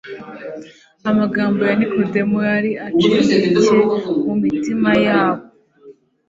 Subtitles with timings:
[1.09, 3.37] Amagambo ya Nikodemu yari acengcye
[4.25, 5.43] mu mitimanama yabo.